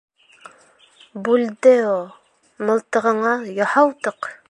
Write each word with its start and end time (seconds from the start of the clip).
—Бульдео, 1.27 1.93
мылтығыңа 2.69 3.39
яһау 3.65 3.99
тыҡ! 4.07 4.37